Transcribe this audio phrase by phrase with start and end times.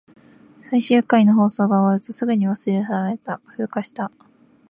[0.63, 3.37] 最終回の放送が終わると、すぐに忘れ去られた。
[3.45, 4.11] 風化した。